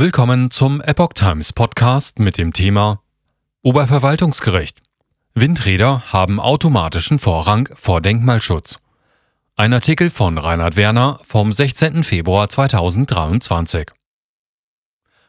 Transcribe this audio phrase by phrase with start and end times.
[0.00, 3.02] Willkommen zum Epoch Times Podcast mit dem Thema
[3.62, 4.80] Oberverwaltungsgericht.
[5.34, 8.78] Windräder haben automatischen Vorrang vor Denkmalschutz.
[9.56, 12.04] Ein Artikel von Reinhard Werner vom 16.
[12.04, 13.90] Februar 2023.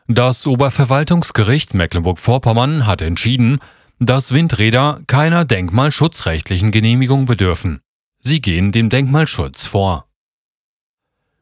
[0.07, 3.57] Das Oberverwaltungsgericht Mecklenburg-Vorpommern hat entschieden,
[3.97, 7.81] dass Windräder keiner denkmalschutzrechtlichen Genehmigung bedürfen.
[8.19, 10.08] Sie gehen dem Denkmalschutz vor.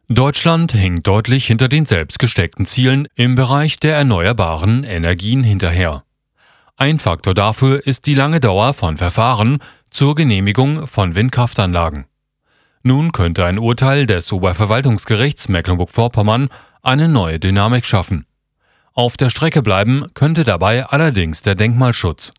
[0.09, 6.03] Deutschland hinkt deutlich hinter den selbst gesteckten Zielen im Bereich der erneuerbaren Energien hinterher.
[6.77, 9.59] Ein Faktor dafür ist die lange Dauer von Verfahren
[9.91, 12.05] zur Genehmigung von Windkraftanlagen.
[12.83, 16.47] Nun könnte ein Urteil des Oberverwaltungsgerichts Mecklenburg-Vorpommern
[16.81, 18.25] eine neue Dynamik schaffen.
[18.93, 22.31] Auf der Strecke bleiben könnte dabei allerdings der Denkmalschutz.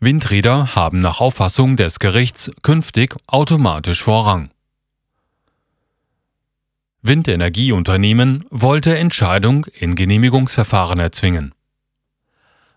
[0.00, 4.50] Windräder haben nach Auffassung des Gerichts künftig automatisch Vorrang.
[7.06, 11.54] Windenergieunternehmen wollte Entscheidung in Genehmigungsverfahren erzwingen.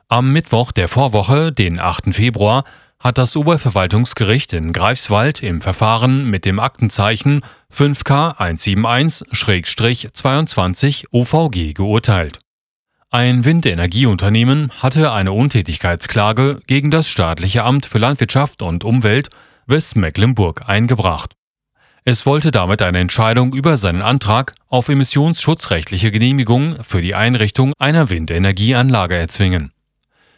[0.08, 2.16] Am Mittwoch der Vorwoche, den 8.
[2.16, 2.64] Februar,
[3.00, 7.42] hat das Oberverwaltungsgericht in Greifswald im Verfahren mit dem Aktenzeichen
[7.74, 12.40] 5K 171-22 OVG geurteilt.
[13.12, 19.30] Ein Windenergieunternehmen hatte eine Untätigkeitsklage gegen das staatliche Amt für Landwirtschaft und Umwelt
[19.66, 21.39] Westmecklenburg eingebracht.
[22.06, 28.10] Es wollte damit eine Entscheidung über seinen Antrag auf emissionsschutzrechtliche Genehmigung für die Einrichtung einer
[28.10, 29.72] Windenergieanlage erzwingen.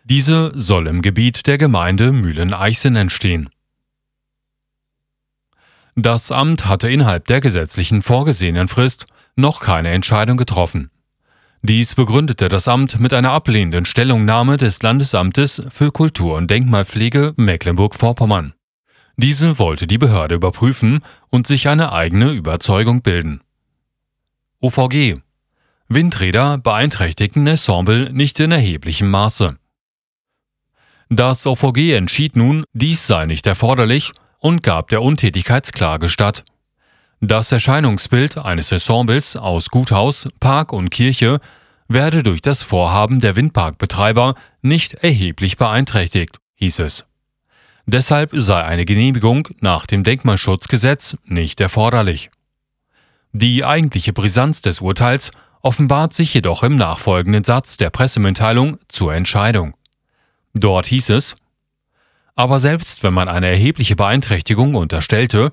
[0.04, 3.50] Diese soll im Gebiet der Gemeinde Mühlen-Eichsen entstehen.
[5.96, 10.90] Das Amt hatte innerhalb der gesetzlichen vorgesehenen Frist noch keine Entscheidung getroffen.
[11.62, 18.54] Dies begründete das Amt mit einer ablehnenden Stellungnahme des Landesamtes für Kultur- und Denkmalpflege Mecklenburg-Vorpommern.
[19.18, 23.42] Diese wollte die Behörde überprüfen und sich eine eigene Überzeugung bilden.
[24.60, 25.20] OVG
[25.88, 29.58] Windräder beeinträchtigten Ensemble nicht in erheblichem Maße.
[31.10, 36.46] Das OVG entschied nun, dies sei nicht erforderlich und gab der Untätigkeitsklage statt.
[37.20, 41.40] Das Erscheinungsbild eines Ensembles aus Guthaus, Park und Kirche
[41.90, 47.06] werde durch das Vorhaben der Windparkbetreiber nicht erheblich beeinträchtigt, hieß es.
[47.86, 52.30] Deshalb sei eine Genehmigung nach dem Denkmalschutzgesetz nicht erforderlich.
[53.34, 55.32] Die eigentliche Brisanz des Urteils
[55.62, 59.74] offenbart sich jedoch im nachfolgenden Satz der Pressemitteilung zur Entscheidung.
[60.54, 61.36] Dort hieß es,
[62.36, 65.52] aber selbst wenn man eine erhebliche Beeinträchtigung unterstellte,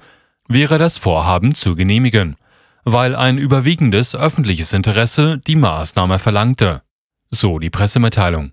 [0.48, 2.36] wäre das Vorhaben zu genehmigen,
[2.84, 6.82] weil ein überwiegendes öffentliches Interesse die Maßnahme verlangte,
[7.30, 8.52] so die Pressemitteilung.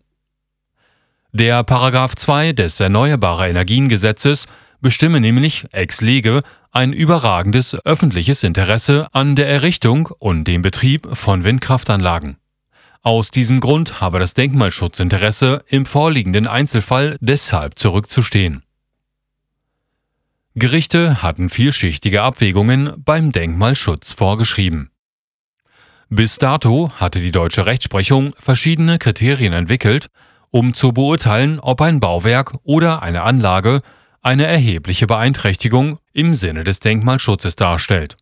[1.38, 4.46] Der Paragraph 2 des Erneuerbare Energiengesetzes
[4.80, 11.44] bestimme nämlich ex lege ein überragendes öffentliches Interesse an der Errichtung und dem Betrieb von
[11.44, 12.38] Windkraftanlagen.
[13.02, 18.64] Aus diesem Grund habe das Denkmalschutzinteresse im vorliegenden Einzelfall deshalb zurückzustehen.
[20.54, 24.90] Gerichte hatten vielschichtige Abwägungen beim Denkmalschutz vorgeschrieben.
[26.08, 30.08] Bis dato hatte die deutsche Rechtsprechung verschiedene Kriterien entwickelt,
[30.52, 33.82] um zu beurteilen, ob ein Bauwerk oder eine Anlage
[34.22, 38.18] eine erhebliche Beeinträchtigung im Sinne des Denkmalschutzes darstellt.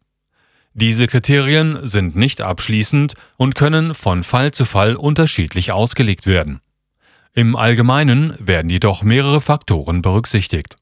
[0.73, 6.59] Diese Kriterien sind nicht abschließend und können von Fall zu Fall unterschiedlich ausgelegt werden.
[7.33, 10.75] Im Allgemeinen werden jedoch mehrere Faktoren berücksichtigt.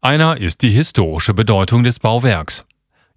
[0.00, 2.64] Einer ist die historische Bedeutung des Bauwerks.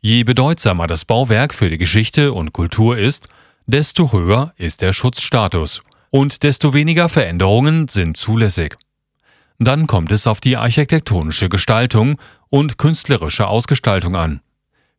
[0.01, 3.27] Je bedeutsamer das Bauwerk für die Geschichte und Kultur ist,
[3.67, 5.81] desto höher ist der Schutzstatus
[6.13, 8.77] und desto weniger Veränderungen sind zulässig.
[9.57, 12.19] Dann kommt es auf die architektonische Gestaltung
[12.49, 14.41] und künstlerische Ausgestaltung an.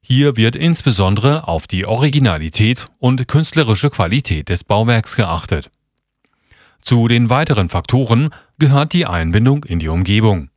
[0.01, 5.71] Hier wird insbesondere auf die Originalität und künstlerische Qualität des Bauwerks geachtet.
[6.81, 10.51] Zu den weiteren Faktoren gehört die Einbindung in die Umgebung.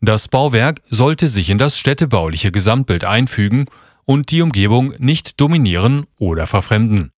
[0.00, 3.66] Das Bauwerk sollte sich in das städtebauliche Gesamtbild einfügen
[4.04, 7.12] und die Umgebung nicht dominieren oder verfremden.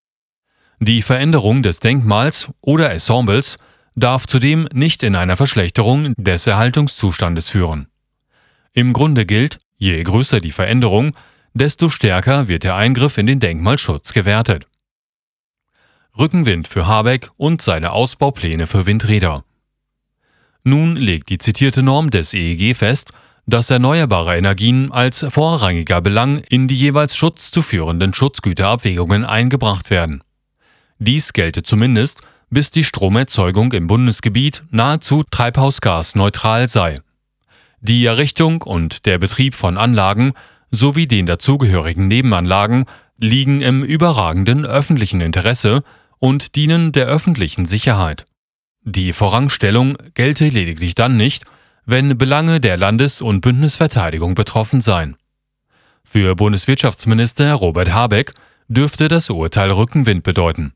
[0.81, 3.59] Die Veränderung des Denkmals oder Ensembles
[3.95, 7.87] darf zudem nicht in einer Verschlechterung des Erhaltungszustandes führen.
[8.73, 11.17] Im Grunde gilt, je größer die Veränderung,
[11.55, 14.67] desto stärker wird der Eingriff in den Denkmalschutz gewertet.
[16.19, 19.45] Rückenwind für Habeck und seine Ausbaupläne für Windräder.
[20.65, 23.13] Nun legt die zitierte Norm des EEG fest,
[23.47, 30.23] dass erneuerbare Energien als vorrangiger Belang in die jeweils Schutz zu führenden Schutzgüterabwägungen eingebracht werden.
[30.99, 36.99] Dies gelte zumindest, bis die Stromerzeugung im Bundesgebiet nahezu treibhausgasneutral sei.
[37.81, 40.33] Die Errichtung und der Betrieb von Anlagen
[40.71, 42.87] sowie den dazugehörigen Nebenanlagen
[43.19, 45.83] liegen im überragenden öffentlichen Interesse
[46.19, 48.25] und dienen der öffentlichen Sicherheit.
[48.83, 51.45] Die Vorrangstellung gelte lediglich dann nicht,
[51.87, 55.17] wenn Belange der Landes- und Bündnisverteidigung betroffen seien.
[56.05, 58.35] Für Bundeswirtschaftsminister Robert Habeck
[58.69, 60.73] dürfte das Urteil Rückenwind bedeuten.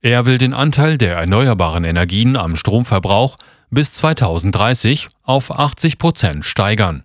[0.00, 3.36] Er will den Anteil der erneuerbaren Energien am Stromverbrauch
[3.70, 7.02] bis 2030 auf 80 Prozent steigern.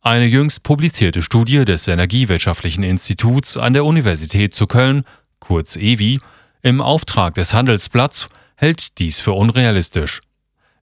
[0.00, 5.04] Eine jüngst publizierte Studie des Energiewirtschaftlichen Instituts an der Universität zu Köln,
[5.40, 6.20] kurz EWI,
[6.62, 10.20] im Auftrag des Handelsblatts hält dies für unrealistisch.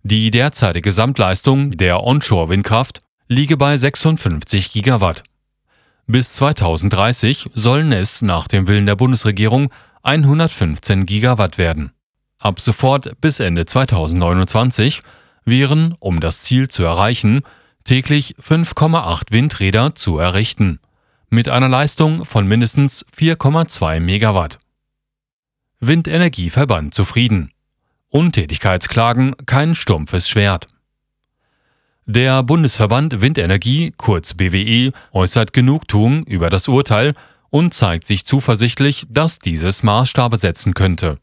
[0.02, 5.22] Die derzeitige Gesamtleistung der Onshore-Windkraft liege bei 56 Gigawatt.
[6.06, 9.72] Bis 2030 sollen es nach dem Willen der Bundesregierung
[10.02, 11.92] 115 Gigawatt werden.
[12.38, 15.02] Ab sofort bis Ende 2029
[15.44, 17.42] wären, um das Ziel zu erreichen,
[17.84, 20.80] täglich 5,8 Windräder zu errichten,
[21.28, 24.58] mit einer Leistung von mindestens 4,2 Megawatt.
[25.80, 27.52] Windenergieverband zufrieden.
[28.08, 30.68] Untätigkeitsklagen kein stumpfes Schwert.
[32.06, 37.14] Der Bundesverband Windenergie, kurz BWE, äußert Genugtuung über das Urteil
[37.48, 41.18] und zeigt sich zuversichtlich, dass dieses Maßstabe setzen könnte.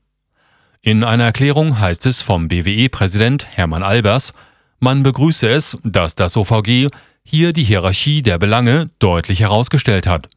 [0.81, 4.31] In einer Erklärung heißt es vom BWE-Präsident Hermann Albers,
[4.80, 6.88] man begrüße es, dass das OVG
[7.24, 10.30] hier die Hierarchie der Belange deutlich herausgestellt hat,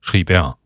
[0.00, 0.56] schrieb er.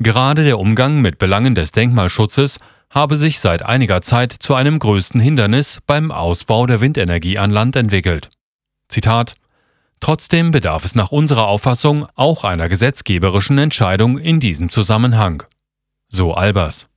[0.00, 2.58] Gerade der Umgang mit Belangen des Denkmalschutzes
[2.90, 7.76] habe sich seit einiger Zeit zu einem größten Hindernis beim Ausbau der Windenergie an Land
[7.76, 8.30] entwickelt.
[8.90, 9.34] Zitat
[10.00, 15.42] Trotzdem bedarf es nach unserer Auffassung auch einer gesetzgeberischen Entscheidung in diesem Zusammenhang.
[16.08, 16.88] So Albers.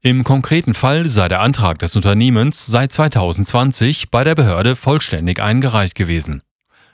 [0.00, 5.94] Im konkreten Fall sei der Antrag des Unternehmens seit 2020 bei der Behörde vollständig eingereicht
[5.94, 6.42] gewesen.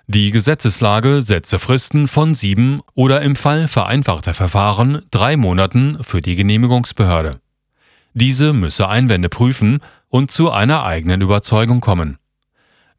[0.06, 6.34] Die Gesetzeslage setze Fristen von sieben oder im Fall vereinfachter Verfahren drei Monaten für die
[6.34, 7.40] Genehmigungsbehörde.
[8.14, 12.18] Diese müsse Einwände prüfen und zu einer eigenen Überzeugung kommen.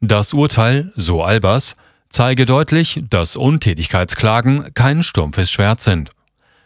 [0.02, 1.76] Das Urteil, so Albers,
[2.08, 6.10] zeige deutlich, dass Untätigkeitsklagen kein stumpfes Schwert sind.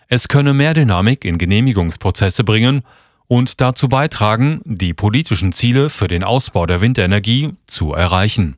[0.06, 2.82] Es könne mehr Dynamik in Genehmigungsprozesse bringen
[3.26, 8.56] und dazu beitragen, die politischen Ziele für den Ausbau der Windenergie zu erreichen.